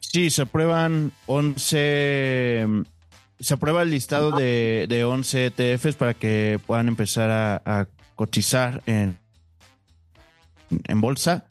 [0.00, 2.66] Sí, se aprueban 11.
[3.40, 8.82] Se aprueba el listado de, de 11 ETFs para que puedan empezar a, a cotizar
[8.86, 9.18] en,
[10.70, 11.46] en bolsa.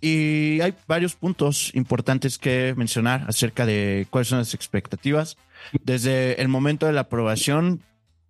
[0.00, 5.36] Y hay varios puntos importantes que mencionar acerca de cuáles son las expectativas.
[5.82, 7.82] Desde el momento de la aprobación,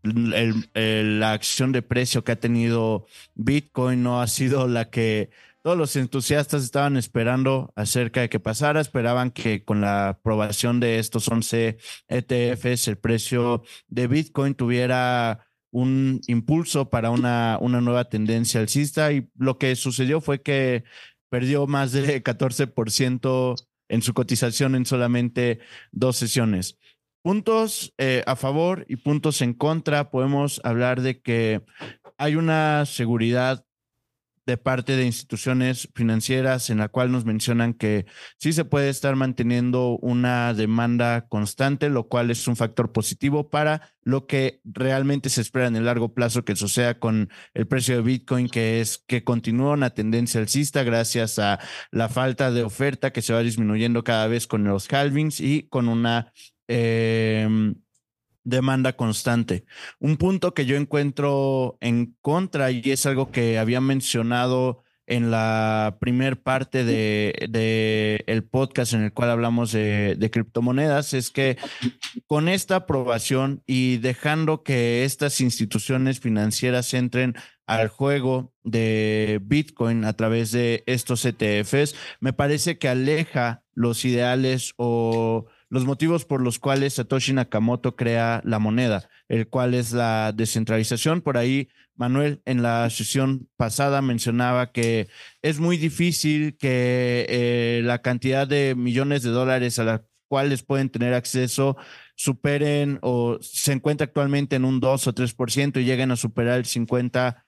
[0.05, 5.31] el, el, la acción de precio que ha tenido Bitcoin no ha sido la que
[5.67, 8.81] todos los entusiastas estaban esperando acerca de que pasara.
[8.81, 16.21] Esperaban que con la aprobación de estos 11 ETFs el precio de Bitcoin tuviera un
[16.29, 20.85] impulso para una, una nueva tendencia alcista y lo que sucedió fue que
[21.29, 23.55] perdió más de 14%
[23.89, 25.61] en su cotización en solamente
[25.93, 26.79] dos sesiones.
[27.23, 30.11] Puntos eh, a favor y puntos en contra.
[30.11, 31.63] Podemos hablar de que
[32.19, 33.65] hay una seguridad
[34.47, 38.07] de parte de instituciones financieras en la cual nos mencionan que
[38.39, 43.93] sí se puede estar manteniendo una demanda constante, lo cual es un factor positivo para
[44.03, 48.03] lo que realmente se espera en el largo plazo que suceda con el precio de
[48.03, 51.59] Bitcoin, que es que continúa una tendencia alcista gracias a
[51.91, 55.89] la falta de oferta que se va disminuyendo cada vez con los halvings y con
[55.89, 56.33] una
[56.69, 57.49] eh,
[58.47, 59.67] demanda constante.
[59.99, 65.99] Un punto que yo encuentro en contra y es algo que había mencionado en la
[66.01, 71.59] primer parte de, el podcast en el cual hablamos de, de, criptomonedas es que
[72.27, 77.37] con esta aprobación y dejando que estas instituciones financieras entren
[77.67, 84.73] al juego de Bitcoin a través de estos ETFs, me parece que aleja los ideales
[84.77, 90.33] o los motivos por los cuales Satoshi Nakamoto crea la moneda, el cual es la
[90.33, 91.23] descentralización.
[91.23, 95.09] Por ahí, Manuel, en la sesión pasada mencionaba que
[95.43, 100.91] es muy difícil que eh, la cantidad de millones de dólares a las cuales pueden
[100.91, 101.77] tener acceso
[102.17, 106.65] superen o se encuentra actualmente en un 2 o 3% y lleguen a superar el
[106.65, 107.46] 50 por ciento,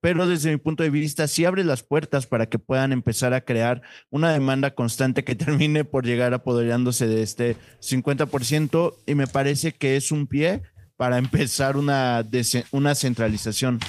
[0.00, 3.42] pero desde mi punto de vista sí abre las puertas para que puedan empezar a
[3.42, 9.72] crear una demanda constante que termine por llegar apoderándose de este 50% y me parece
[9.72, 10.62] que es un pie
[10.96, 12.24] para empezar una,
[12.70, 13.80] una centralización.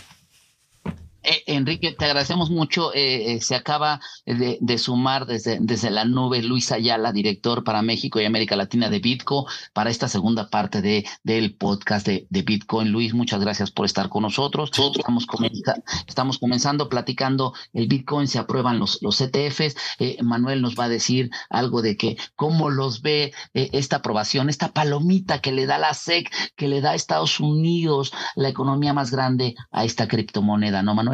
[1.24, 2.94] Eh, Enrique, te agradecemos mucho.
[2.94, 7.82] Eh, eh, se acaba de, de, sumar desde, desde la nube Luis Ayala, director para
[7.82, 12.42] México y América Latina de Bitco, para esta segunda parte de, del podcast de, de
[12.42, 12.92] Bitcoin.
[12.92, 14.72] Luis, muchas gracias por estar con nosotros.
[14.96, 15.76] Estamos, comenza,
[16.08, 19.76] estamos comenzando platicando el Bitcoin, se aprueban los, los ETFs.
[20.22, 25.40] Manuel nos va a decir algo de que cómo los ve esta aprobación, esta palomita
[25.40, 29.86] que le da la SEC, que le da Estados Unidos, la economía más grande a
[29.86, 31.13] esta criptomoneda, ¿no, Manuel?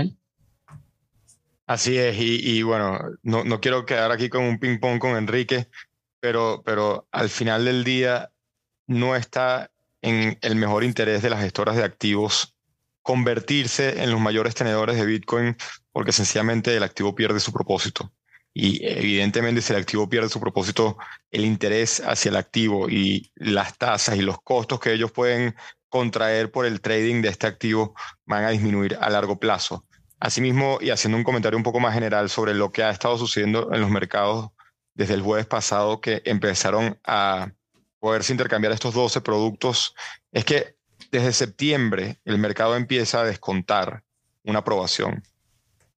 [1.69, 5.67] Así es, y, bueno, no, no, quiero quedar aquí con un ping-pong con Enrique,
[6.19, 8.31] pero, pero al final del día
[8.87, 9.69] no está
[10.01, 12.55] en el mejor interés de las gestoras de activos
[13.03, 15.57] convertirse en los mayores tenedores de Bitcoin
[15.91, 18.11] porque sencillamente el activo pierde su propósito.
[18.51, 20.97] Y evidentemente si el activo pierde su propósito,
[21.29, 25.55] el interés hacia el activo y las tasas y los costos que ellos pueden
[25.87, 27.93] contraer por el trading de este activo
[28.25, 29.85] van a disminuir a largo plazo.
[30.19, 33.73] Asimismo, y haciendo un comentario un poco más general sobre lo que ha estado sucediendo
[33.73, 34.49] en los mercados
[34.93, 37.51] desde el jueves pasado, que empezaron a
[37.99, 39.95] poderse intercambiar estos 12 productos,
[40.31, 40.75] es que
[41.11, 44.03] desde septiembre el mercado empieza a descontar
[44.43, 45.23] una aprobación.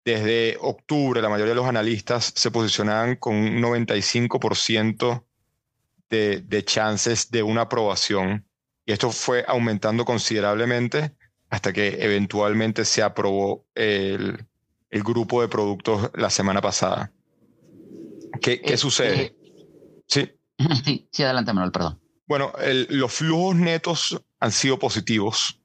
[0.06, 5.26] Desde octubre la mayoría de los analistas se posicionaban con un 95%
[6.10, 8.48] de, de chances de una aprobación
[8.86, 11.16] y esto fue aumentando considerablemente
[11.52, 14.48] hasta que eventualmente se aprobó el,
[14.90, 17.12] grupo de productos la semana pasada.
[18.42, 19.22] ¿Qué, qué sucede?
[19.22, 19.36] Eh,
[20.08, 20.32] sí.
[20.86, 22.00] Sí, sí, adelante, Manuel, perdón.
[22.28, 22.54] Bueno,
[22.90, 25.60] los flujos netos han sido positivos.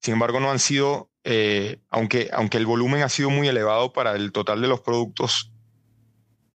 [0.00, 4.14] Sin embargo, no han sido, eh, aunque, aunque el volumen ha sido muy elevado para
[4.14, 5.52] el total de los productos,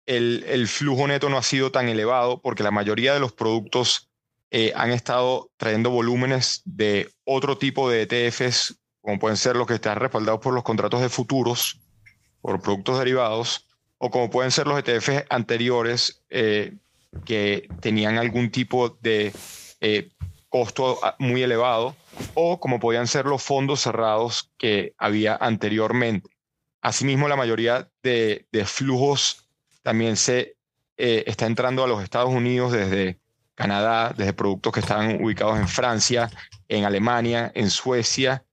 [0.06, 4.07] el, el flujo neto no ha sido tan elevado porque la mayoría de los productos
[4.50, 9.74] eh, han estado trayendo volúmenes de otro tipo de ETFs, como pueden ser los que
[9.74, 11.78] están respaldados por los contratos de futuros,
[12.40, 13.66] por productos derivados,
[13.98, 16.76] o como pueden ser los ETFs anteriores eh,
[17.26, 19.34] que tenían algún tipo de
[19.80, 20.10] eh,
[20.48, 21.94] costo muy elevado,
[22.32, 26.30] o como podían ser los fondos cerrados que había anteriormente.
[26.80, 29.46] Asimismo, la mayoría de, de flujos
[29.82, 30.56] también se
[30.96, 33.20] está entrando a los Estados Unidos desde
[33.58, 36.30] Canadá, desde productos que están ubicados en Francia,
[36.68, 38.44] en Alemania, en Suecia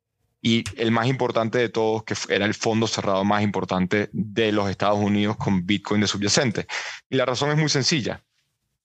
[0.42, 4.68] y el más importante de todos, que era el fondo cerrado más importante de los
[4.68, 6.66] Estados Unidos con Bitcoin de subyacente.
[7.08, 8.24] Y la razón es muy sencilla.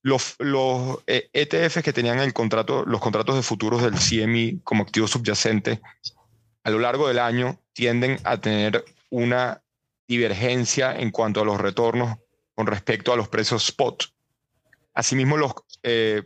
[0.03, 4.59] Los, los ETFs eh, e que tenían el contrato, los contratos de futuros del CME
[4.63, 5.81] como activo subyacente,
[6.65, 9.63] a lo largo del año tienden a tener una
[10.07, 12.19] divergencia en cuanto a los retornos
[12.55, 14.05] con respecto a los precios spot.
[15.01, 16.25] Asimismo, los eh,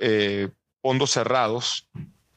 [0.00, 0.48] eh,
[0.82, 1.88] fondos cerrados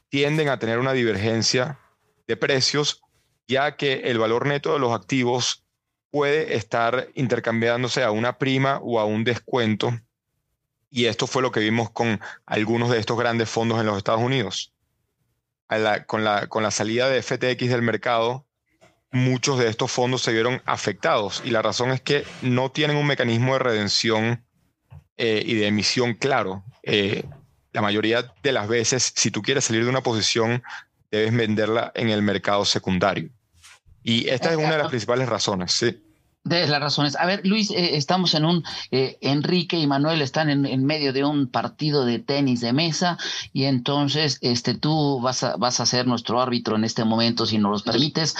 [0.08, 1.80] tienden a tener una divergencia
[2.28, 3.02] de precios,
[3.48, 5.64] ya que el valor neto de los activos
[6.12, 9.98] puede estar intercambiándose a una prima o a un descuento.
[10.90, 14.22] Y esto fue lo que vimos con algunos de estos grandes fondos en los Estados
[14.22, 14.72] Unidos.
[16.06, 18.46] con, la, con la salida de FTX del mercado,
[19.10, 23.08] muchos de estos fondos se vieron afectados y la razón es que no tienen un
[23.08, 24.44] mecanismo de redención
[25.18, 26.64] eh, y de emisión claro.
[26.82, 27.24] Eh,
[27.72, 30.62] la mayoría de las veces, si tú quieres salir de una posición,
[31.10, 33.28] debes venderla en el mercado secundario.
[34.02, 36.02] Y esta es una de las principales razones, sí.
[36.44, 37.16] De las razones.
[37.16, 41.48] A ver, Luis, eh, estamos en un, Enrique y Manuel están en, medio de un
[41.48, 43.18] partido de tenis de mesa
[43.52, 47.58] y entonces este, tú vas a, vas a ser nuestro árbitro en este momento, si
[47.58, 48.34] nos lo permites.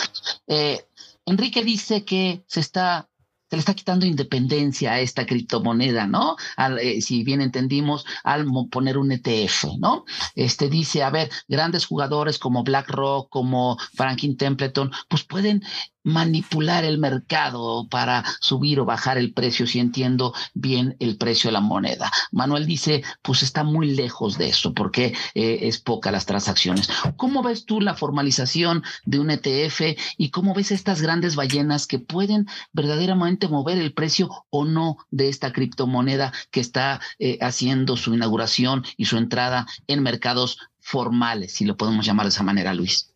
[1.27, 3.08] Enrique dice que se está
[3.49, 6.37] se le está quitando independencia a esta criptomoneda, ¿no?
[6.81, 10.05] Eh, si bien entendimos, al poner un ETF, ¿no?
[10.35, 15.63] Este dice, a ver, grandes jugadores como BlackRock, como Franklin Templeton, pues pueden
[16.05, 21.53] manipular el mercado para subir o bajar el precio, si entiendo bien el precio de
[21.53, 22.11] la moneda.
[22.33, 26.89] Manuel dice, pues está muy lejos de eso, porque eh, es poca las transacciones.
[27.17, 31.99] ¿Cómo ves tú la formalización de un ETF y cómo ves estas grandes ballenas que
[31.99, 38.15] pueden verdaderamente mover el precio o no de esta criptomoneda que está eh, haciendo su
[38.15, 43.08] inauguración y su entrada en mercados formales, si lo podemos llamar de esa manera, Luis?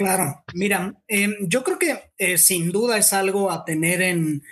[0.00, 4.42] Claro, mira, em, yo creo que eh, sin duda es algo a tener en,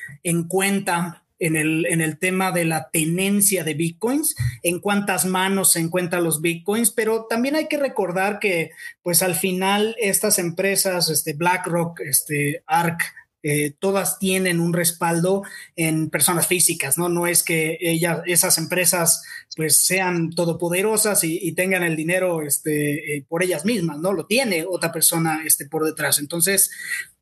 [0.47, 5.81] cuenta en el, en el, tema de la tenencia de bitcoins, en cuántas manos se
[5.81, 11.33] encuentran los bitcoins, pero también hay que recordar que pues al final estas empresas, este
[11.33, 13.01] BlackRock, este ARK,
[13.45, 15.45] eh, todas tienen un respaldo
[15.77, 17.09] en personas físicas, ¿no?
[17.09, 19.23] No es que ellas, esas empresas
[19.57, 24.13] pues sean todopoderosas y, tengan el dinero este, eh, por ellas mismas, ¿no?
[24.13, 26.19] Lo tiene otra persona este, por detrás.
[26.19, 26.71] Entonces,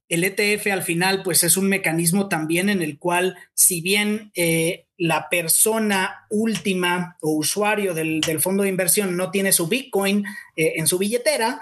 [0.08, 4.86] el ETF al final pues es un mecanismo también en el cual si bien eh,
[4.96, 10.24] la persona última o usuario del, fondo de inversión no tiene su Bitcoin
[10.56, 11.60] en su billetera,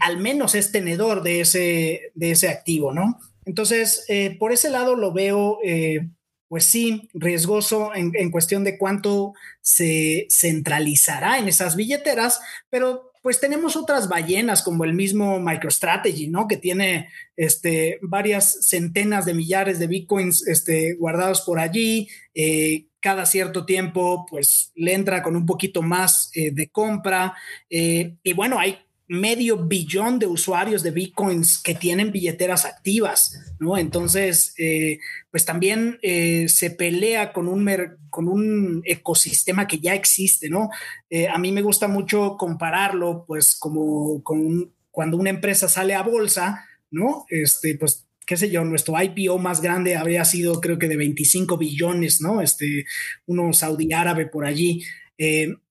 [0.00, 3.18] al menos es tenedor de ese, de ese activo, ¿no?
[3.46, 6.08] Entonces, eh, por ese lado lo veo, eh,
[6.48, 13.76] pues sí, riesgoso en, cuestión de cuánto se centralizará en esas billeteras, pero pues tenemos
[13.76, 16.46] otras ballenas como el mismo MicroStrategy, ¿no?
[16.46, 22.08] Que tiene este, varias centenas de millares de bitcoins este, guardados por allí.
[22.34, 27.34] Eh, cada cierto tiempo, pues le entra con un poquito más de compra.
[27.68, 33.78] y bueno, hay medio billón de usuarios de bitcoins que tienen billeteras activas, ¿no?
[33.78, 34.98] Entonces, eh,
[35.30, 37.68] pues también eh, se pelea con un,
[38.10, 40.70] con un ecosistema que ya existe, ¿no?
[41.08, 46.02] Eh, a mí me gusta mucho compararlo, pues, como con cuando una empresa sale a
[46.02, 47.26] bolsa, ¿no?
[47.28, 51.58] Este, pues qué sé yo, nuestro IPO más grande habría sido creo que de 25
[51.58, 52.40] billones, ¿no?
[52.40, 52.86] Este,
[53.26, 54.82] uno saudí árabe por allí.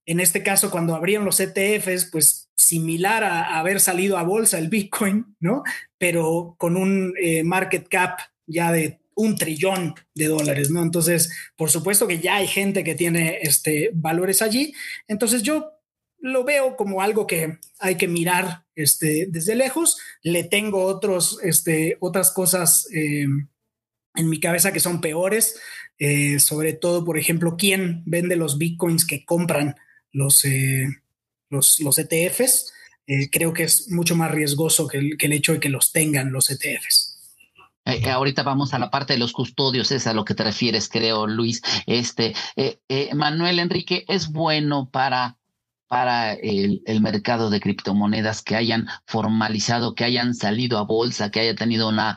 [0.06, 4.68] En este caso, cuando abrieron los ETFs, pues similar a, haber salido a bolsa el
[4.68, 5.64] Bitcoin, ¿no?
[5.98, 10.82] Pero con un eh, market cap ya de un trillón de dólares, ¿no?
[10.82, 14.74] Entonces, por supuesto que ya hay gente que tiene este, valores allí.
[15.08, 15.72] Entonces, yo
[16.18, 19.98] lo veo como algo que hay que mirar este, desde lejos.
[20.22, 23.26] Le tengo otros, este, otras cosas eh,
[24.14, 25.58] en mi cabeza que son peores.
[25.98, 29.74] Eh, sobre todo, por ejemplo, quién vende los bitcoins que compran
[30.16, 30.44] los,
[31.50, 32.72] los, los ETFs,
[33.06, 36.50] eh, creo que es mucho más riesgoso que el, hecho de que los tengan los
[36.50, 37.14] ETFs.
[37.84, 40.42] Eh, eh, ahorita vamos a la parte de los custodios, es a lo que te
[40.42, 41.62] refieres, creo, Luis.
[41.86, 42.34] Este,
[43.14, 45.38] Manuel Enrique, es bueno para,
[45.86, 51.40] para el, el, mercado de criptomonedas que hayan formalizado, que hayan salido a bolsa, que
[51.40, 52.16] haya tenido una,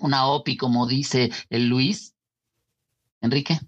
[0.00, 2.16] una OPI, como dice el Luis.
[3.20, 3.60] Enrique.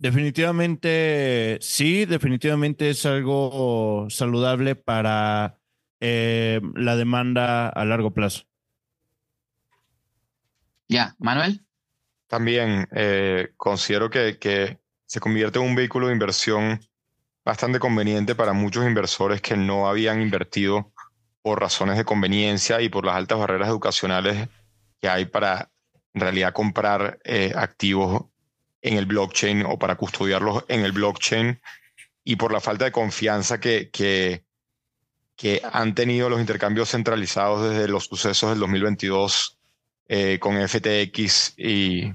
[0.00, 5.58] Definitivamente, sí, definitivamente es algo saludable para
[6.00, 8.44] eh, la demanda a largo plazo.
[10.88, 11.66] Ya, Manuel.
[12.28, 16.80] También eh, considero que, que se convierte en un vehículo de inversión
[17.44, 20.94] bastante conveniente para muchos inversores que no habían invertido
[21.42, 24.48] por razones de conveniencia y por las altas barreras educacionales
[24.98, 25.70] que hay para
[26.14, 28.29] en realidad comprar eh, activos
[28.82, 31.60] en el blockchain o para custodiarlos en el blockchain
[32.24, 34.44] y por la falta de confianza que, que,
[35.36, 39.58] que han tenido los intercambios centralizados desde los sucesos del 2022
[40.08, 42.12] eh, con FTX y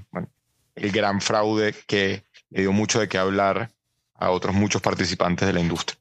[0.74, 3.70] el gran fraude que le dio mucho de qué hablar
[4.14, 5.98] a otros muchos participantes de la industria.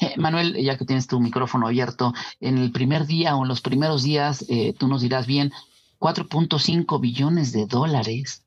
[0.00, 3.60] Eh, Manuel, ya que tienes tu micrófono abierto, en el primer día o en los
[3.60, 5.52] primeros días, eh, tú nos dirás bien,
[5.98, 8.43] 4.5 billones de dólares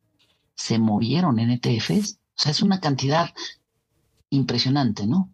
[0.58, 2.20] se movieron en ETFs.
[2.38, 3.30] O sea, es una cantidad
[4.30, 5.32] impresionante, ¿no?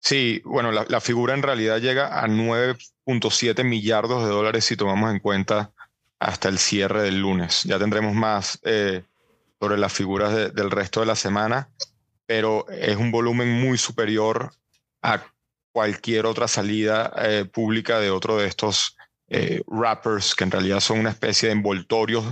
[0.00, 5.18] Sí, bueno, la, figura en realidad llega a 9.7 millardos de dólares si tomamos en
[5.18, 5.72] cuenta
[6.20, 7.62] hasta el cierre del lunes.
[7.64, 9.02] Ya tendremos más eh,
[9.58, 11.70] sobre las figuras del resto de la semana,
[12.26, 14.52] pero es un volumen muy superior
[15.00, 15.24] a
[15.72, 18.98] cualquier otra salida eh, pública de otro de estos
[19.28, 22.26] eh, wrappers, que en realidad son una especie de envoltorios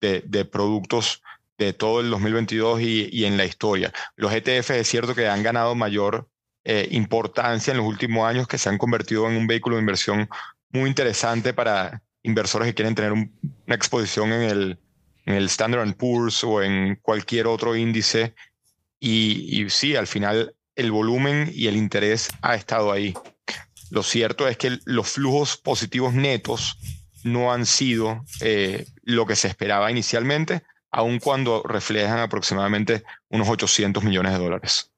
[0.00, 1.22] de, de productos
[1.64, 3.92] de todo el 2022 y, en la historia.
[4.16, 6.30] Los ETF es cierto que han ganado mayor
[6.64, 10.28] eh, importancia en los últimos años, que se han convertido en un vehículo de inversión
[10.70, 14.78] muy interesante para inversores que quieren tener una exposición en el,
[15.26, 18.34] en el Standard Poor's o en cualquier otro índice.
[18.98, 23.12] Y, sí, al final el volumen y el interés ha estado ahí.
[23.90, 26.78] Lo cierto es que los flujos positivos netos
[27.22, 34.02] no han sido eh, lo que se esperaba inicialmente, aun cuando reflejan aproximadamente unos 800
[34.02, 34.90] millones de dólares.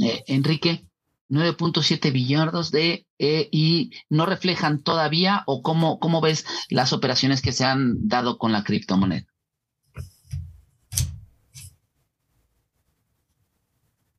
[0.00, 0.84] Eh, Enrique,
[1.30, 7.52] 9.7 billones de eh, y no reflejan todavía o cómo, cómo ves las operaciones que
[7.52, 9.26] se han dado con la criptomoneda.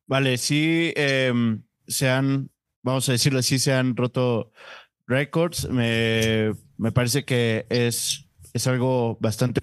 [0.06, 2.50] Vale, sí em, se han,
[2.82, 4.50] vamos a decirlo así, se han roto
[5.06, 5.68] récords.
[5.68, 9.60] Me, me parece que es es algo bastante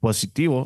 [0.00, 0.64] positivo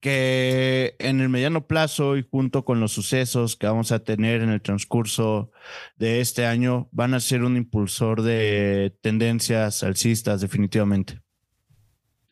[0.00, 4.50] que en el mediano plazo y junto con los sucesos que vamos a tener en
[4.50, 5.50] el transcurso
[5.96, 11.20] de este año van a ser un impulsor de tendencias alcistas definitivamente.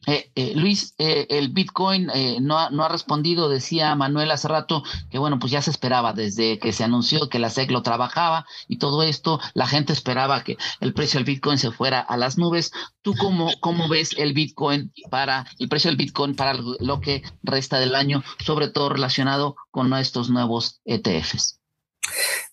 [0.06, 2.08] Eh, eh, Luis, eh, el Bitcoin
[2.40, 6.12] no, ha, no ha respondido, decía Manuel hace rato, que bueno, pues ya se esperaba
[6.12, 10.44] desde que se anunció que la SEC lo trabajaba y todo esto, la gente esperaba
[10.44, 12.72] que el precio del Bitcoin se fuera a las nubes.
[13.02, 17.78] ¿Tú cómo, cómo ves el Bitcoin para, el precio del Bitcoin para lo que resta
[17.78, 21.55] del año, sobre todo relacionado con estos nuevos ETFs?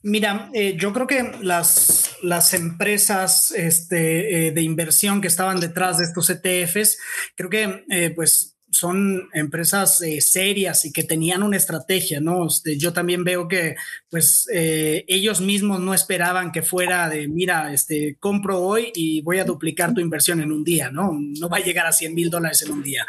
[0.01, 5.97] Mira, eh, yo creo que las, las empresas este, eh, de inversión que estaban detrás
[5.97, 6.97] de estos ETFs,
[7.35, 12.47] creo que eh, pues son empresas serias y que tenían una estrategia, ¿no?
[12.47, 13.75] Este, yo también veo que
[14.09, 19.45] pues ellos mismos no esperaban que fuera de, mira, este, compro hoy y voy a
[19.45, 21.11] duplicar tu inversión en un día, ¿no?
[21.13, 23.05] No va a llegar a 100 mil dólares en un día.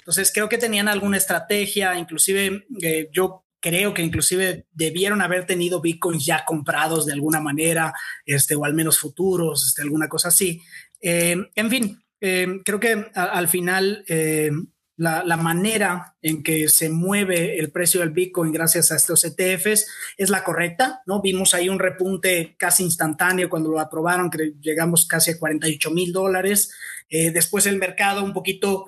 [0.00, 2.66] Entonces creo que tenían alguna estrategia, inclusive
[3.12, 7.94] yo creo que inclusive debieron haber tenido bitcoins ya comprados de alguna manera,
[8.26, 10.60] este, o al menos futuros, este, alguna cosa así.
[11.00, 14.50] Eh, en fin, eh, creo que al final eh,
[14.98, 19.86] la, manera en que se mueve el precio del Bitcoin gracias a estos ETFs
[20.18, 21.22] es la correcta, ¿no?
[21.22, 26.12] Vimos ahí un repunte casi instantáneo cuando lo aprobaron, que llegamos casi a 48 mil
[26.12, 26.70] dólares.
[27.08, 28.84] Eh, después el mercado un poquito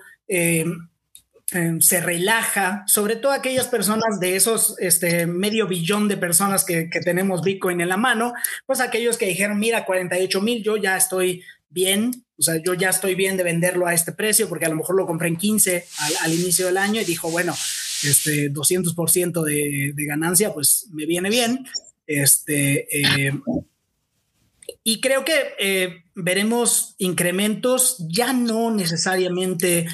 [1.53, 6.89] eh, se relaja, sobre todo aquellas personas de esos este, medio billón de personas que,
[7.05, 8.33] tenemos Bitcoin en la mano,
[8.67, 12.91] pues aquellos que dijeron, mira, 48 mil, yo ya estoy bien, o sea, yo ya
[12.91, 15.85] estoy bien de venderlo a este precio porque a lo mejor lo compré en 15
[16.25, 17.55] al, inicio del año y dijo, bueno,
[18.03, 21.65] este 200% de, de ganancia, pues me viene bien.
[22.09, 23.33] Este, eh,
[24.83, 29.87] y creo que eh, veremos incrementos ya no necesariamente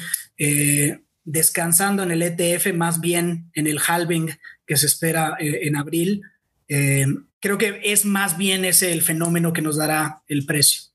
[1.23, 4.29] descansando en el ETF, más bien en el halving
[4.65, 6.21] que se espera en abril.
[6.67, 10.93] creo que es más bien ese el fenómeno que nos dará el precio.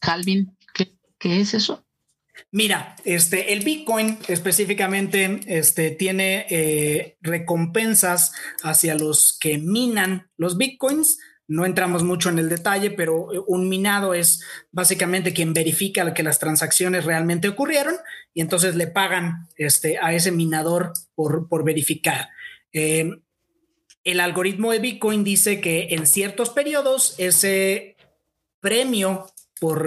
[0.00, 1.84] Halving, ¿qué, es eso?
[2.52, 11.18] Mira, este, el Bitcoin específicamente este, tiene eh, recompensas hacia los que minan los Bitcoins.
[11.50, 14.40] No entramos mucho en el detalle, pero eh, un minado es
[14.70, 17.96] básicamente quien verifica que las transacciones realmente ocurrieron
[18.32, 22.28] y entonces le pagan este, a ese minador por, por verificar.
[22.72, 23.10] Eh,
[24.04, 27.96] el algoritmo de Bitcoin dice que en ciertos periodos ese
[28.60, 29.26] premio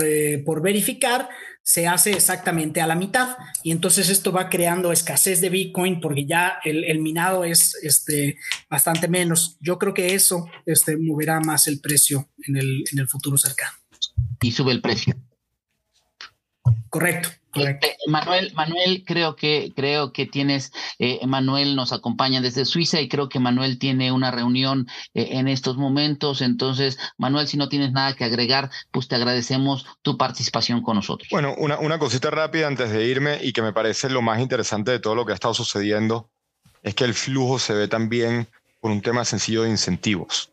[0.04, 1.30] eh, por, verificar
[1.64, 6.26] se hace exactamente a la mitad y entonces esto va creando escasez de Bitcoin porque
[6.26, 8.38] ya el, minado es este,
[8.70, 9.58] bastante menos.
[9.62, 13.78] Yo creo que eso este, moverá más el precio en el, en el futuro cercano.
[14.42, 15.16] Y sube el precio.
[16.90, 17.30] Correcto.
[17.56, 23.08] Este, Manuel, Manuel, creo que, creo que tienes, eh, Manuel nos acompaña desde Suiza y
[23.08, 26.42] creo que Manuel tiene una reunión eh, en estos momentos.
[26.42, 31.30] Entonces, Manuel, si no tienes nada que agregar, pues te agradecemos tu participación con nosotros.
[31.32, 34.92] Bueno, una, una cosita rápida antes de irme y que me parece lo más interesante
[34.92, 36.30] de todo lo que ha estado sucediendo
[36.82, 38.48] es que el flujo se ve también
[38.80, 40.52] por un tema sencillo de incentivos.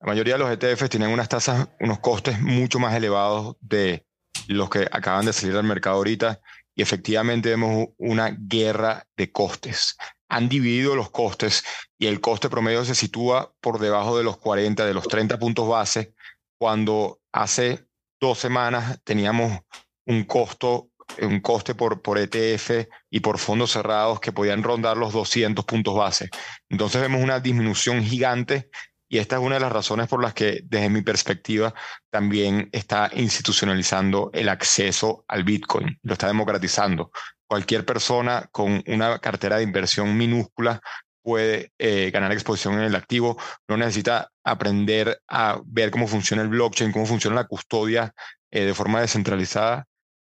[0.00, 4.06] La mayoría de los ETFs tienen unas tasas, unos costes mucho más elevados de
[4.48, 6.40] los que acaban de salir al mercado ahorita
[6.74, 9.96] y efectivamente vemos una guerra de costes.
[10.28, 11.64] Han dividido los costes
[11.98, 15.68] y el coste promedio se sitúa por debajo de los 40, de los 30 puntos
[15.68, 16.14] base,
[16.58, 17.86] cuando hace
[18.20, 19.60] dos semanas teníamos
[20.06, 20.90] un costo,
[21.20, 25.94] un coste por, por ETF y por fondos cerrados que podían rondar los 200 puntos
[25.94, 26.30] base.
[26.68, 28.70] Entonces vemos una disminución gigante
[29.12, 31.74] y esta es una de las razones por las que, desde mi perspectiva,
[32.10, 37.10] también está institucionalizando el acceso al Bitcoin, lo está democratizando.
[37.44, 40.80] Cualquier persona con una cartera de inversión minúscula
[41.22, 46.48] puede eh, ganar exposición en el activo, no necesita aprender a ver cómo funciona el
[46.48, 48.14] blockchain, cómo funciona la custodia
[48.52, 49.86] eh, de forma descentralizada.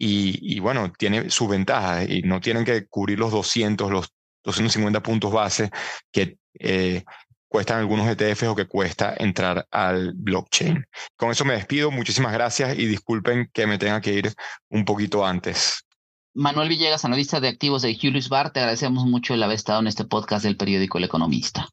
[0.02, 4.08] Y, bueno, tiene sus ventajas y no tienen que cubrir los 200, los
[4.44, 5.70] 250 puntos base
[6.10, 7.04] que eh,
[7.50, 10.86] cuestan algunos ETFs o que cuesta entrar al blockchain.
[11.16, 14.32] Con eso me despido, muchísimas gracias y disculpen que me tenga que ir
[14.68, 15.84] un poquito antes.
[16.32, 19.88] Manuel Villegas, analista de activos de Julius Bar, te agradecemos mucho el haber estado en
[19.88, 21.68] este podcast del periódico El Economista.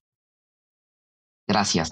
[1.48, 1.92] Gracias.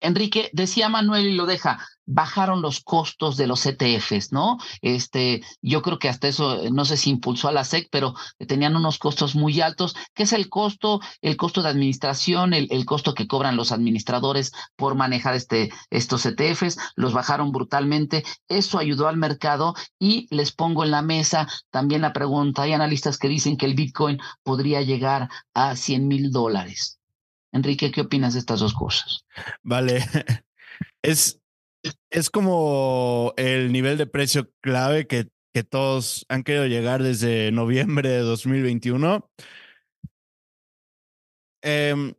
[0.00, 4.58] Enrique, decía Manuel y lo deja, bajaron los costos de los ETFs, ¿no?
[4.82, 8.14] Este, yo creo que hasta eso, eh, no sé si impulsó a la SEC, pero
[8.46, 9.94] tenían unos costos muy altos.
[10.14, 11.00] ¿Qué es el costo?
[11.22, 16.78] El costo de administración, el, costo que cobran los administradores por manejar este, estos ETFs,
[16.96, 18.24] los bajaron brutalmente.
[18.48, 22.62] Eso ayudó al mercado y les pongo en la mesa también la pregunta.
[22.62, 26.98] Hay analistas que dicen que el Bitcoin podría llegar a 100 mil dólares.
[27.52, 29.24] Enrique, ¿qué opinas de estas dos cosas?
[29.62, 30.04] Vale,
[31.02, 31.40] es,
[32.10, 38.08] es como el nivel de precio clave que, que todos han querido llegar desde noviembre
[38.08, 39.30] de 2021.
[41.62, 42.14] Em,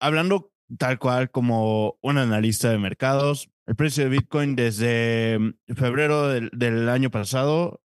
[0.00, 5.38] hablando tal cual como un analista de mercados, el precio de Bitcoin desde
[5.74, 7.82] febrero del, del año pasado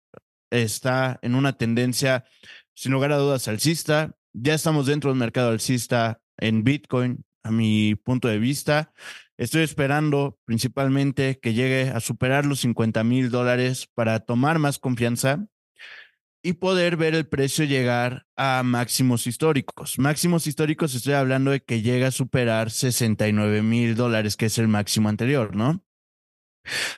[0.51, 2.25] está en una tendencia,
[2.73, 4.15] sin lugar a dudas, alcista.
[4.33, 8.93] Ya estamos dentro del mercado alcista en Bitcoin, a mi punto de vista.
[9.39, 15.47] Estoy esperando principalmente que llegue a superar los 50 mil dólares para tomar más confianza
[16.43, 19.97] y poder ver el precio llegar a máximos históricos.
[19.97, 24.67] Máximos históricos estoy hablando de que llega a superar 69 mil dólares, que es el
[24.67, 25.85] máximo anterior, ¿no?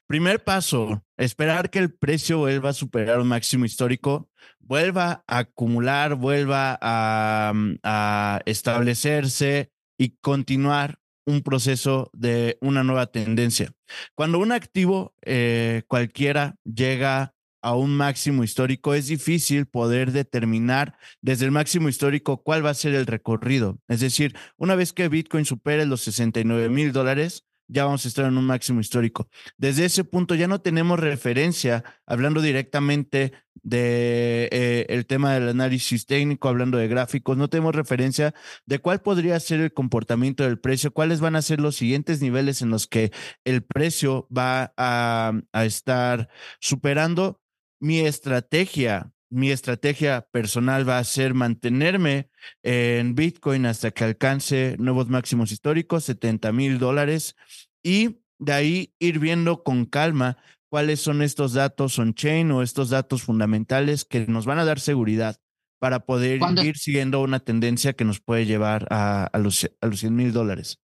[0.08, 6.16] Primer paso, esperar que el precio vuelva a superar un máximo histórico, vuelva a acumular,
[6.16, 11.01] vuelva a, mm, a establecerse y continuar
[11.32, 13.72] un proceso de una nueva tendencia.
[14.16, 21.46] Cuando un activo eh, cualquiera llega a un máximo histórico, es difícil poder determinar desde
[21.46, 23.80] el máximo histórico cuál va a ser el recorrido.
[23.88, 28.26] Es decir, una vez que Bitcoin supere los 69 mil dólares, ya vamos a estar
[28.26, 29.30] en un máximo histórico.
[29.58, 33.32] Desde ese punto ya no tenemos referencia, hablando directamente
[33.64, 38.34] de eh, el tema del análisis técnico, hablando de gráficos, no tenemos referencia
[38.66, 42.62] de cuál podría ser el comportamiento del precio, cuáles van a ser los siguientes niveles
[42.62, 43.12] en los que
[43.46, 46.28] el precio va a, a estar
[46.60, 47.40] superando.
[47.80, 52.30] Mi estrategia mi estrategia personal va a ser mantenerme
[52.64, 57.38] en Bitcoin hasta que alcance nuevos máximos históricos, 70 mil dólares,
[57.84, 60.38] y de ahí ir viendo con calma
[60.70, 65.38] cuáles son estos datos on-chain o estos datos fundamentales que nos van a dar seguridad
[65.80, 70.16] para poder ir siguiendo una tendencia que nos puede llevar a, los, a los 100
[70.16, 70.80] mil dólares.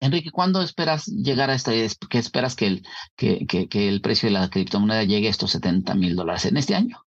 [0.00, 1.70] Enrique, ¿cuándo esperas llegar a esta?
[2.10, 2.82] ¿Qué esperas que el,
[3.16, 6.56] que, que, que el precio de la criptomoneda llegue a estos 70 mil dólares en
[6.56, 7.04] este año?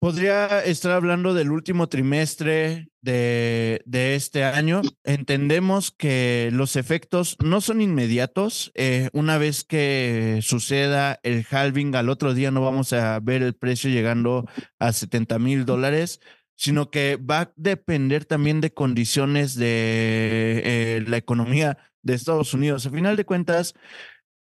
[0.00, 3.82] Podría estar hablando del último trimestre de,
[4.14, 4.80] este año.
[5.04, 8.72] Entendemos que los efectos no son inmediatos.
[8.76, 13.52] Eh, una vez que suceda el halving, al otro día no vamos a ver el
[13.52, 14.46] precio llegando
[14.78, 16.20] a 70 mil dólares,
[16.56, 22.86] sino que va a depender también de condiciones de eh, la economía de Estados Unidos.
[22.86, 23.74] A final de cuentas,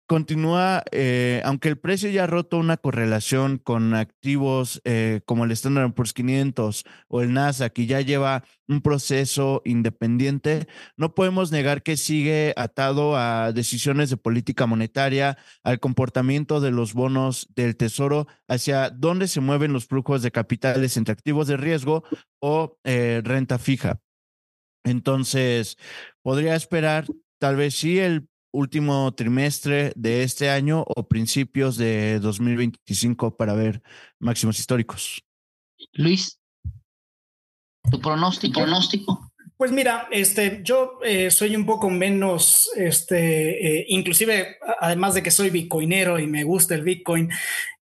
[0.06, 5.50] continúa, eh, aunque el precio ya ha roto una correlación con activos eh, como el
[5.50, 11.82] Standard Poor's 500 o el Nasdaq que ya lleva un proceso independiente, no podemos negar
[11.82, 18.26] que sigue atado a decisiones de política monetaria, al comportamiento de los bonos del tesoro,
[18.48, 22.04] hacia dónde se mueven los flujos de capitales entre activos de riesgo
[22.40, 24.00] o eh, renta fija.
[24.84, 25.76] Entonces,
[26.22, 27.06] podría esperar
[27.38, 33.82] tal vez sí el último trimestre de este año o principios de 2025 para ver
[34.18, 35.22] máximos históricos.
[35.92, 36.40] Luis,
[37.90, 38.60] tu pronóstico.
[38.60, 39.32] pronóstico.
[39.56, 45.30] Pues mira, este, yo eh, soy un poco menos, este, eh, inclusive, además de que
[45.30, 47.30] soy bitcoinero y me gusta el bitcoin,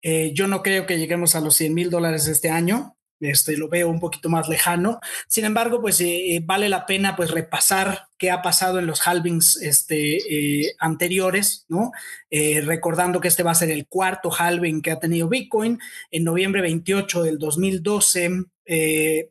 [0.02, 3.70] eh, yo no creo que lleguemos a los 100 mil dólares este año este, lo
[3.70, 5.00] veo un poquito más lejano.
[5.28, 9.06] Sin embargo, pues eh, eh, vale la pena pues repasar qué ha pasado en los
[9.08, 10.18] halvings este,
[10.64, 11.66] eh, anteriores,
[12.30, 15.80] recordando que este va a ser el cuarto halving que ha tenido Bitcoin.
[16.12, 18.46] En noviembre 28 del 2012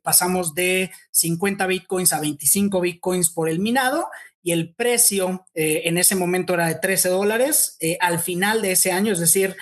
[0.02, 4.08] pasamos de 50 Bitcoins a 25 Bitcoins por el minado
[4.42, 7.78] y el precio en ese momento era de 13 dólares.
[8.00, 9.56] al final de ese año, es decir,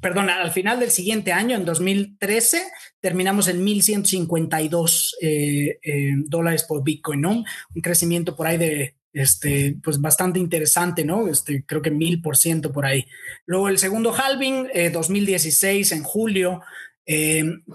[0.00, 2.62] perdón, al final del siguiente año, en 2013,
[3.00, 7.30] terminamos en 1.152 eh, eh, dólares por Bitcoin, ¿no?
[7.74, 11.28] Un crecimiento por ahí de, este, pues bastante interesante, ¿no?
[11.28, 13.06] Este, creo que mil por ciento por ahí.
[13.46, 16.62] Luego el segundo halving, 2016, eh, en julio,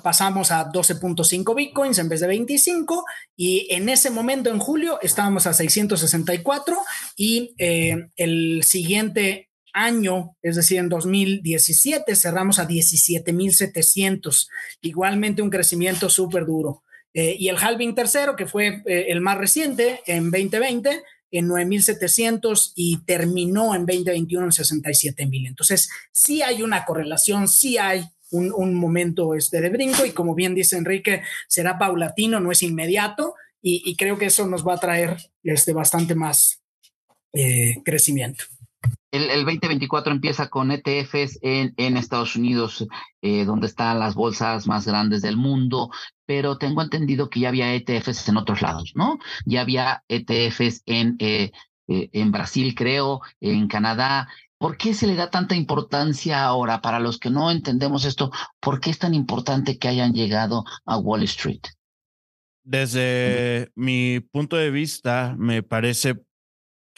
[0.01, 3.05] pasamos a 12.5 bitcoins en vez de 25
[3.36, 6.77] y en ese momento en julio estábamos a 664
[7.15, 14.47] y el siguiente año, es decir, en 2017 cerramos a 17.700,
[14.82, 16.84] igualmente un crecimiento súper duro.
[17.13, 22.73] Eh, y el halving tercero, que fue eh, el más reciente, en 2020, en 9.700
[22.75, 25.47] y terminó en 2021 en 67.000.
[25.47, 30.53] Entonces, sí hay una correlación, sí hay un, momento este de brinco y como bien
[30.53, 35.17] dice Enrique, será paulatino, no es inmediato y, creo que eso nos va a traer
[35.43, 36.62] este, bastante más
[37.34, 38.45] eh, crecimiento.
[39.11, 42.87] El, 2024 empieza con ETFs en, Estados Unidos,
[43.21, 45.89] eh, donde están las bolsas más grandes del mundo,
[46.25, 49.17] pero tengo entendido que ya había ETFs en otros lados, ¿no?
[49.45, 51.51] Ya había ETFs en, eh,
[51.87, 54.27] eh, en Brasil, creo, en Canadá.
[54.59, 56.81] ¿Por qué se le da tanta importancia ahora?
[56.81, 60.97] Para los que no entendemos esto, ¿por qué es tan importante que hayan llegado a
[60.97, 61.61] Wall Street?
[62.63, 66.19] Desde mi punto de vista, me parece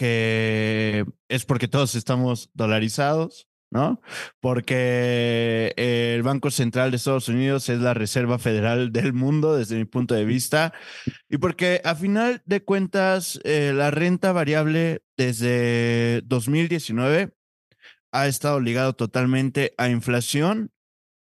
[0.02, 4.02] es porque todos estamos dolarizados, ¿no?
[4.40, 9.86] Porque el Banco Central de Estados Unidos es la Reserva Federal del mundo, desde mi
[9.86, 10.74] punto de vista,
[11.30, 17.34] y porque a final de cuentas, eh, la renta variable desde 2019
[18.12, 20.72] ha estado ligado totalmente a inflación,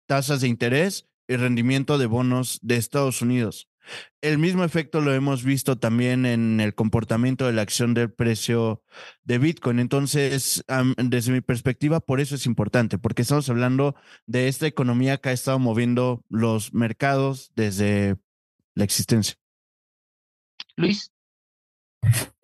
[0.07, 3.69] tasas de interés y rendimiento de bonos de Estados Unidos.
[4.21, 8.83] El mismo efecto lo hemos visto también en el comportamiento de la acción del precio
[9.25, 9.79] de Bitcoin.
[9.79, 10.65] Entonces,
[10.97, 13.95] desde mi perspectiva, por eso es importante, porque estamos hablando
[14.27, 18.17] de esta economía que ha estado moviendo los mercados desde
[18.75, 19.37] la existencia.
[20.77, 21.13] Luis.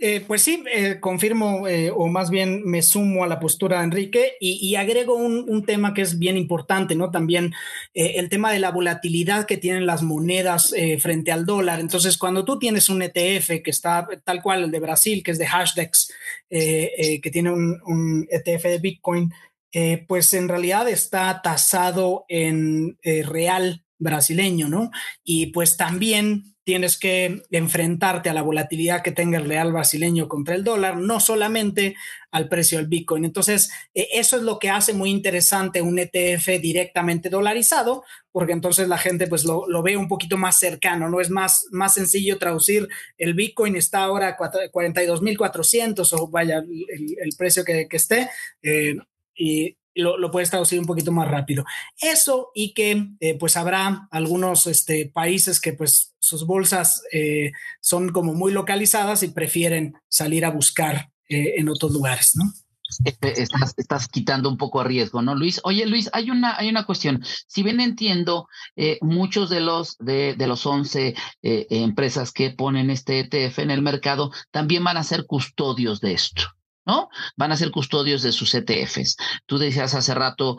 [0.05, 3.85] Eh, pues sí, eh, confirmo eh, o más bien me sumo a la postura de
[3.85, 7.12] Enrique y, agrego un, tema que es bien importante, ¿no?
[7.12, 7.55] También
[7.95, 11.79] el tema de la volatilidad que tienen las monedas frente al dólar.
[11.79, 15.38] Entonces, cuando tú tienes un ETF que está tal cual el de Brasil, que es
[15.38, 16.12] de Hashdex,
[16.51, 19.33] que tiene un, un, ETF de Bitcoin,
[20.09, 24.91] pues en realidad está tasado en real brasileño, ¿no?
[25.23, 30.55] Y pues también tienes que enfrentarte a la volatilidad que tenga el real brasileño contra
[30.55, 31.96] el dólar, no solamente
[32.31, 33.25] al precio del Bitcoin.
[33.25, 38.88] Entonces, eh, eso es lo que hace muy interesante un ETF directamente dolarizado, porque entonces
[38.88, 41.20] la gente pues lo, ve un poquito más cercano, ¿no?
[41.20, 47.64] Es más, más sencillo traducir el Bitcoin está ahora a 42.400 o vaya el, precio
[47.64, 48.31] que, esté.
[48.62, 48.96] Eh,
[49.35, 51.64] y lo, puedes traducir un poquito más rápido.
[52.00, 58.11] Eso y que eh, pues habrá algunos este, países que pues sus bolsas eh, son
[58.11, 62.44] como muy localizadas y prefieren salir a buscar eh, en otros lugares, ¿no?
[63.05, 65.62] Este, estás, quitando un poco de riesgo, ¿no, Luis?
[65.64, 67.24] Oye, Luis, hay una, hay una cuestión.
[67.46, 68.48] Si bien entiendo,
[69.00, 74.31] muchos de los, de, de los 11 empresas que ponen este ETF en el mercado
[74.50, 76.42] también van a ser custodios de esto.
[76.87, 77.09] ¿No?
[77.37, 79.16] Van a ser custodios de sus ETFs.
[79.47, 80.57] Tú decías hace rato,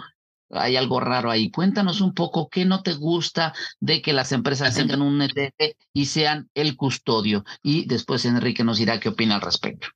[0.49, 1.51] hay algo raro ahí.
[1.51, 6.05] Cuéntanos un poco qué no te gusta de que las empresas tengan un ETF y
[6.05, 7.43] sean el custodio.
[7.61, 9.87] Y después Enrique nos dirá qué opina al respecto.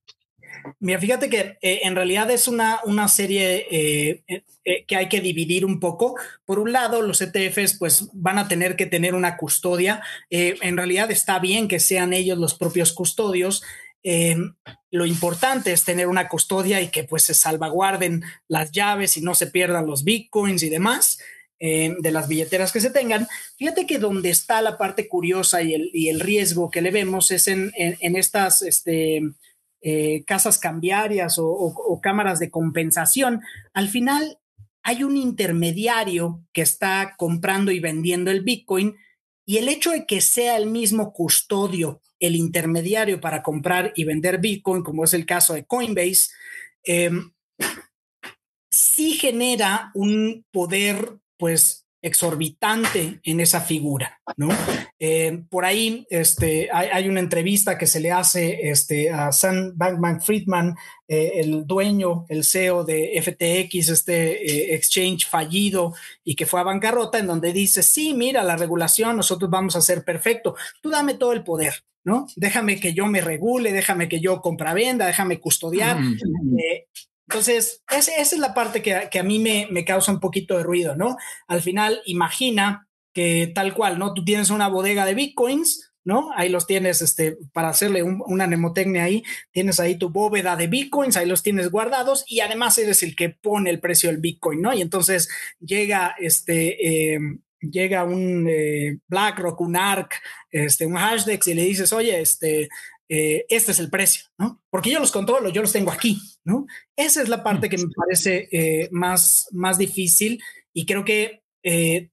[0.79, 4.23] Mira, fíjate que eh, en realidad es una, una serie eh,
[4.65, 6.15] eh, que hay que dividir un poco.
[6.45, 10.01] Por un lado, los ETFs pues van a tener que tener una custodia.
[10.29, 13.63] en realidad está bien que sean ellos los propios custodios.
[14.03, 14.55] Em,
[14.91, 19.35] lo importante es tener una custodia y que pues se salvaguarden las llaves y no
[19.35, 21.19] se pierdan los bitcoins y demás
[21.59, 23.27] em, de las billeteras que se tengan.
[23.57, 27.71] Fíjate que donde está la parte curiosa y el, riesgo que le vemos es en,
[27.75, 29.21] estas este,
[29.81, 33.41] eh, casas cambiarias o cámaras de compensación.
[33.73, 34.39] Al final
[34.83, 38.95] hay un intermediario que está comprando y vendiendo el bitcoin
[39.47, 44.39] y el hecho de que sea el mismo custodio el intermediario para comprar y vender
[44.39, 46.29] Bitcoin, como es el caso de Coinbase,
[46.83, 47.31] em,
[48.69, 54.49] sí genera un poder, pues, exorbitante en esa figura, ¿no?
[54.99, 60.21] Em, por ahí este, hay, una entrevista que se le hace este, a Sam Bankman
[60.21, 60.75] Friedman,
[61.07, 66.63] eh, el dueño, el CEO de FTX, este eh, exchange fallido y que fue a
[66.63, 71.13] bancarrota, en donde dice, sí, mira, la regulación, nosotros vamos a ser perfecto, tú dame
[71.13, 72.25] todo el poder, ¿no?
[72.35, 75.99] Déjame que yo me regule, déjame que yo compra-venda, déjame custodiar.
[75.99, 76.87] Eh,
[77.29, 81.17] entonces, esa es la parte que, a mí me, causa un poquito de ruido, ¿no?
[81.47, 82.86] Al final, imagina
[83.17, 84.13] que tal cual, ¿no?
[84.13, 86.29] Tú tienes una bodega de bitcoins, ¿no?
[86.35, 91.17] Ahí los tienes, este, para hacerle una mnemotecnia ahí, tienes ahí tu bóveda de bitcoins,
[91.17, 94.71] ahí los tienes guardados y además eres el que pone el precio del bitcoin, ¿no?
[94.71, 97.19] Y entonces llega este, eh,
[97.59, 100.13] llega un eh, BlackRock, un ARC,
[100.51, 102.69] este, un Hashdex y le dices, oye, este,
[103.09, 104.61] eh, este es el precio, ¿no?
[104.69, 106.67] Porque yo los controlo, yo los tengo aquí, ¿no?
[106.95, 110.39] Esa es la parte que me parece eh, más, más difícil
[110.71, 111.41] y creo que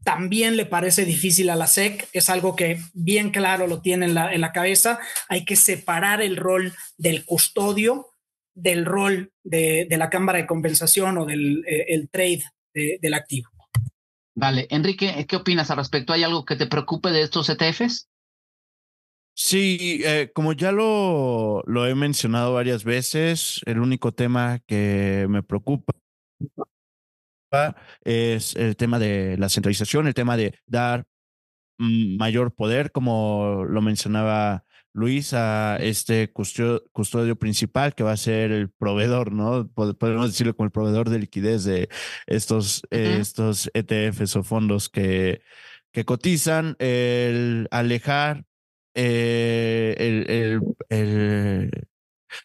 [0.02, 4.14] también le parece difícil a la SEC, es algo que bien claro lo tiene en
[4.14, 8.08] la, en la cabeza, hay que separar el rol del custodio
[8.56, 12.42] del rol de, de la cámara de compensación o del el trade
[12.74, 13.50] del activo.
[14.36, 16.12] Vale, Enrique, ¿qué opinas al respecto?
[16.12, 18.08] ¿Hay algo que te preocupe de estos ETFs?
[19.36, 25.42] Sí, eh, como ya lo, lo he mencionado varias veces, el único tema que me
[25.42, 25.92] preocupa
[28.02, 31.04] es el tema de la centralización, el tema de dar
[31.78, 38.70] mayor poder, como lo mencionaba Luis a este custodio, principal que va a ser el
[38.70, 39.68] proveedor, ¿no?
[39.68, 41.88] Podemos decirlo como el proveedor de liquidez de
[42.26, 45.42] estos, estos ETFs o fondos que,
[45.92, 48.44] que cotizan, el alejar
[48.94, 51.70] eh, el,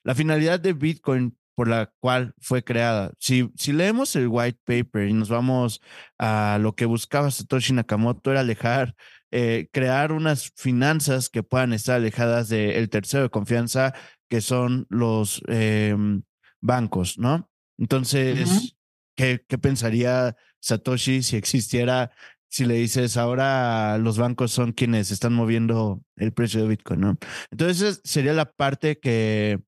[0.04, 3.12] la finalidad de Bitcoin por la cual fue creada.
[3.19, 5.82] Si, si leemos el white paper y nos vamos
[6.17, 8.95] a lo que buscaba Satoshi Nakamoto, era alejar
[9.30, 13.93] eh, crear unas finanzas que puedan estar alejadas del tercero de confianza,
[14.30, 16.24] que son los em,
[16.62, 17.50] bancos, ¿no?
[17.78, 18.78] Entonces,
[19.17, 22.12] ¿qué, ¿qué, pensaría Satoshi si existiera,
[22.48, 27.17] si le dices ahora los bancos son quienes están moviendo el precio de Bitcoin, ¿no?
[27.52, 29.60] Entonces, sería la parte que,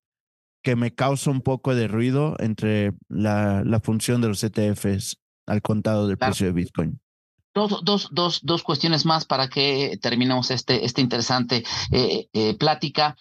[0.62, 5.60] que me causa un poco de ruido entre la, la función de los ETFs al
[5.62, 7.00] contado del precio de Bitcoin.
[7.54, 13.16] Dos, dos, dos, dos cuestiones más para que terminemos este, este interesante eh, eh, plática.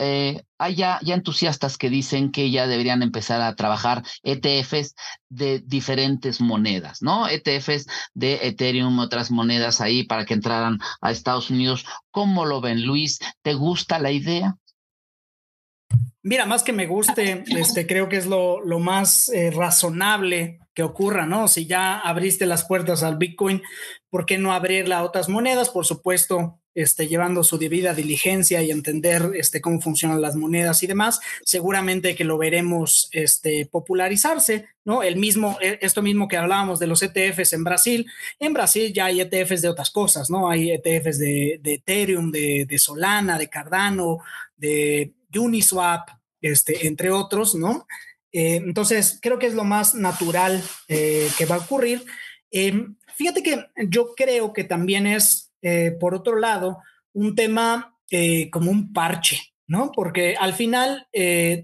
[0.00, 4.94] eh, hay ya, entusiastas que dicen que ya deberían empezar a trabajar ETFs
[5.28, 7.28] de diferentes monedas, ¿no?
[7.28, 11.84] ETFs de Ethereum, otras monedas ahí para que entraran a Estados Unidos.
[12.10, 13.20] ¿Cómo lo ven, Luis?
[13.42, 14.56] ¿Te gusta la idea?
[16.22, 21.26] Mira, más que me guste, este, creo que es lo, más eh, razonable que ocurra,
[21.26, 21.48] ¿no?
[21.48, 23.62] Si ya abriste las puertas al Bitcoin,
[24.10, 25.70] ¿por qué no abrirla a otras monedas?
[25.70, 30.86] Por supuesto, este, llevando su debida diligencia y entender este, cómo funcionan las monedas y
[30.86, 35.02] demás, seguramente que lo veremos este, popularizarse, ¿no?
[35.02, 38.06] El mismo, e, esto mismo que hablábamos de los ETFs en Brasil,
[38.38, 40.50] en Brasil ya hay ETFs de otras cosas, ¿no?
[40.50, 44.18] Hay ETFs de, Ethereum, de, de, Solana, de Cardano,
[44.56, 46.08] de Uniswap,
[46.40, 47.86] este, entre otros, ¿no?
[48.32, 52.04] Eh, entonces, creo que es lo más natural eh, que va a ocurrir.
[52.50, 52.86] Eh,
[53.16, 56.78] fíjate que yo creo que también es eh, por otro lado,
[57.12, 57.94] un tema
[58.50, 59.92] como un parche, ¿no?
[59.92, 61.06] Porque al final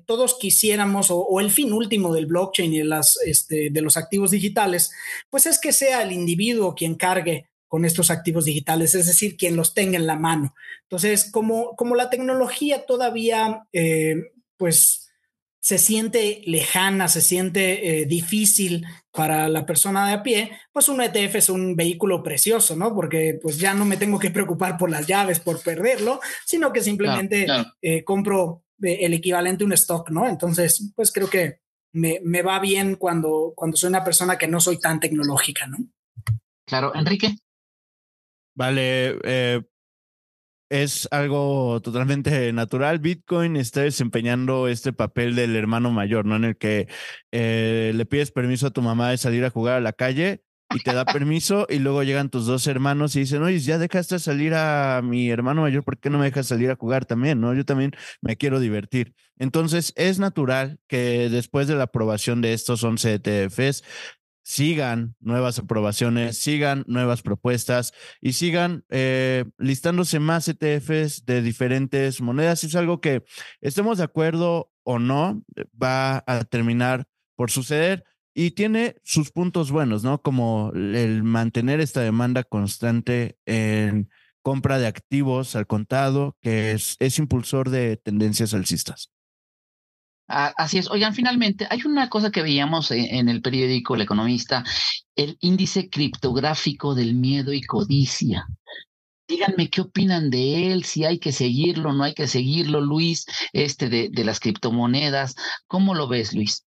[0.04, 2.82] todos quisiéramos, o, el fin último del blockchain y
[3.24, 4.92] este, de los activos digitales,
[5.30, 9.56] pues es que sea el individuo quien cargue con estos activos digitales, es decir, quien
[9.56, 10.54] los tenga en la mano.
[10.82, 13.66] Entonces, como, como la tecnología todavía,
[14.56, 15.04] pues
[15.64, 21.00] se siente lejana, se siente eh, difícil para la persona de a pie, pues un
[21.00, 22.94] ETF es un vehículo precioso, ¿no?
[22.94, 26.82] Porque pues ya no me tengo que preocupar por las llaves, por perderlo, sino que
[26.82, 27.46] simplemente
[27.80, 30.28] eh, compro eh, el equivalente a un stock, ¿no?
[30.28, 31.60] Entonces, pues creo que
[31.94, 35.78] me, me, va bien cuando, cuando soy una persona que no soy tan tecnológica, ¿no?
[36.66, 37.38] Claro, Enrique.
[38.54, 39.18] Vale,
[40.70, 42.98] es algo totalmente natural.
[42.98, 46.36] Bitcoin está desempeñando este papel del hermano mayor, ¿no?
[46.36, 46.88] En el que
[47.32, 50.42] eh, le pides permiso a tu mamá de salir a jugar a la calle
[50.74, 54.18] y te da permiso y luego llegan tus dos hermanos y dicen, oye, ya dejaste
[54.18, 57.40] salir a mi hermano mayor, ¿por qué no me dejas salir a jugar también?
[57.40, 57.54] ¿No?
[57.54, 59.14] Yo también me quiero divertir.
[59.38, 63.84] Entonces, es natural que después de la aprobación de estos 11 ETFs,
[64.44, 72.62] sigan nuevas aprobaciones, sigan nuevas propuestas y sigan eh, listándose más ETFs de diferentes monedas.
[72.62, 73.24] Es algo que
[73.60, 75.42] estemos de acuerdo o no,
[75.82, 78.04] va a terminar por suceder
[78.34, 80.20] y tiene sus puntos buenos, ¿no?
[80.20, 84.10] Como el mantener esta demanda constante en
[84.42, 89.13] compra de activos al contado, que es, es impulsor de tendencias alcistas.
[90.26, 90.90] Así es.
[90.90, 94.64] Oigan, finalmente, hay una cosa que veíamos en el periódico El Economista,
[95.16, 98.46] el índice criptográfico del miedo y codicia.
[99.28, 103.88] Díganme qué opinan de él, si hay que seguirlo, no hay que seguirlo, Luis, este
[103.88, 105.34] de, de las criptomonedas.
[105.66, 106.64] ¿Cómo lo ves, Luis?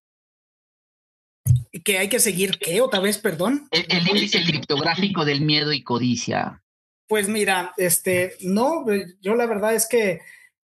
[1.84, 2.80] ¿Que hay que seguir qué?
[2.80, 3.68] ¿Otra vez, perdón?
[3.70, 6.62] El, índice criptográfico del miedo y codicia.
[7.06, 8.84] Pues mira, este, no,
[9.20, 10.20] yo la verdad es que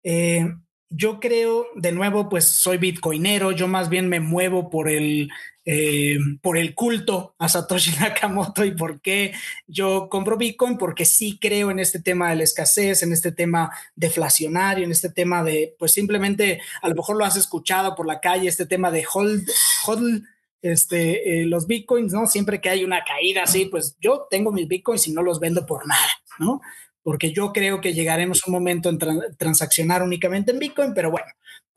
[0.03, 0.47] eh,
[0.91, 5.29] yo creo, de nuevo, pues soy bitcoinero, yo más bien me muevo por el,
[5.63, 9.33] eh, por el culto a Satoshi Nakamoto y por qué
[9.67, 13.71] yo compro Bitcoin, porque sí creo en este tema de la escasez, en este tema
[13.95, 18.19] deflacionario, en este tema de, pues simplemente, a lo mejor lo has escuchado por la
[18.19, 19.49] calle, este tema de hold,
[19.85, 20.25] hold
[20.61, 22.27] este, eh, los Bitcoins, ¿no?
[22.27, 25.65] Siempre que hay una caída así, pues yo tengo mis Bitcoins y no los vendo
[25.65, 26.61] por nada, ¿no?
[27.03, 28.99] Porque yo creo que llegaremos a un momento en
[29.37, 31.27] transaccionar únicamente en Bitcoin, pero bueno,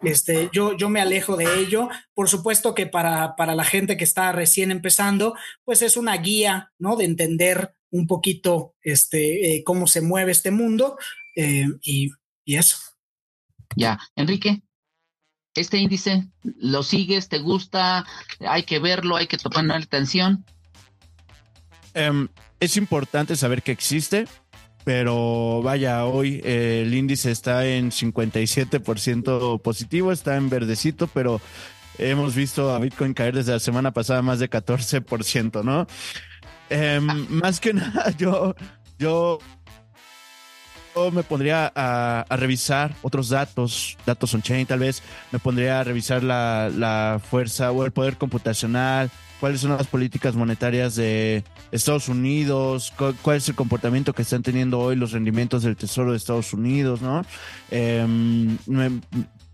[0.00, 1.88] este, yo, yo me alejo de ello.
[2.14, 5.34] Por supuesto que para, para la gente que está recién empezando,
[5.64, 6.96] pues es una guía, ¿no?
[6.96, 10.98] De entender un poquito este, eh, cómo se mueve este mundo
[11.36, 12.10] eh, y,
[12.44, 12.76] y eso.
[13.76, 14.62] Ya, Enrique,
[15.54, 17.28] este índice, ¿lo sigues?
[17.28, 18.04] ¿Te gusta?
[18.40, 19.16] ¿Hay que verlo?
[19.16, 20.44] ¿Hay que tomar atención?
[21.94, 24.26] Em, es importante saber que existe
[24.84, 31.40] pero vaya, hoy eh, el índice está en 57% positivo, está en verdecito, pero
[31.98, 35.86] hemos visto a Bitcoin caer desde la semana pasada más de 14%, ¿no?
[36.68, 38.54] Em, más que nada, yo,
[38.98, 39.38] yo,
[41.12, 46.70] me pondría a, revisar otros datos, datos on-chain tal vez, me pondría a revisar la,
[46.74, 49.10] la fuerza o el poder computacional,
[49.40, 54.80] cuáles son las políticas monetarias de Estados Unidos, cuál, es el comportamiento que están teniendo
[54.80, 57.24] hoy los rendimientos del Tesoro de Estados Unidos, ¿no?
[57.70, 58.06] Eh,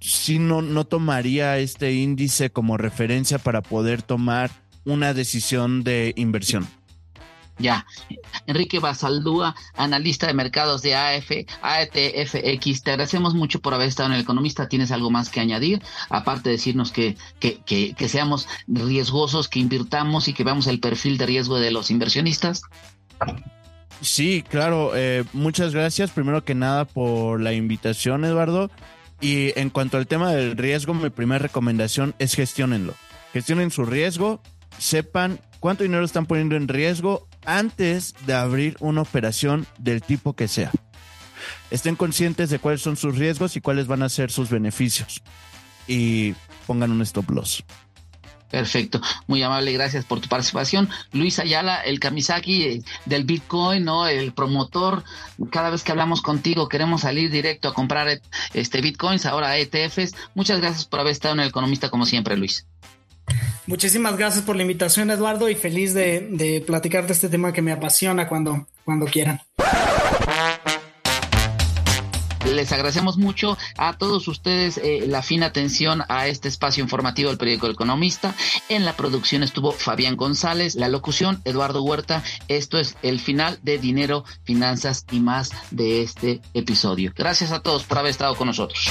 [0.01, 4.51] sí no, no tomaría este índice como referencia para poder tomar
[4.85, 6.67] una decisión de inversión.
[7.61, 7.87] Ya.
[8.47, 11.31] Enrique Basaldúa, analista de mercados de AF,
[11.63, 14.69] AETFX, te agradecemos mucho por haber estado en El Economista.
[14.69, 15.83] ¿Tienes algo más que añadir?
[16.09, 21.19] Aparte de decirnos que, que, que, seamos riesgosos, que invirtamos y que veamos el perfil
[21.19, 22.63] de riesgo de los inversionistas.
[24.01, 24.93] Sí, claro.
[24.95, 28.71] Eh, muchas gracias, primero que nada, por la invitación, Eduardo.
[29.21, 32.95] Y en cuanto al tema del riesgo, mi primera recomendación es gestionenlo.
[33.35, 34.41] Gestionen su riesgo,
[34.79, 40.49] sepan cuánto dinero están poniendo en riesgo antes de abrir una operación del tipo que
[40.49, 40.71] sea.
[41.71, 45.23] Estén conscientes de cuáles son sus riesgos y cuáles van a ser sus beneficios.
[45.87, 46.35] Y
[46.67, 47.65] pongan un stop loss.
[48.51, 50.89] Perfecto, muy amable, gracias por tu participación.
[51.13, 54.09] Luis Ayala, el Kamisaki eh, del Bitcoin, ¿no?
[54.09, 55.05] El promotor.
[55.53, 58.21] Cada vez que hablamos contigo queremos salir directo a comprar
[58.53, 60.17] este Bitcoins, ahora ETFs.
[60.35, 62.67] Muchas gracias por haber estado en el Economista como siempre, Luis.
[63.67, 67.73] Muchísimas gracias por la invitación, Eduardo, y feliz de, platicar de este tema que me
[67.73, 69.41] apasiona cuando, cuando quieran.
[72.47, 77.39] Les agradecemos mucho a todos ustedes eh, la fina atención a este espacio informativo del
[77.39, 78.35] periódico El Economista.
[78.69, 82.25] En la producción estuvo Fabián González, la locución Eduardo Huerta.
[82.49, 87.13] Esto es el final de Dinero, Finanzas y más de este episodio.
[87.15, 88.91] Gracias a todos por haber estado con nosotros.